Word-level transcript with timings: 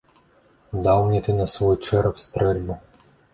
Даў 0.87 1.01
мне 1.09 1.19
ты 1.27 1.35
на 1.41 1.47
свой 1.53 1.75
чэрап 1.85 2.17
стрэльбу! 2.25 2.81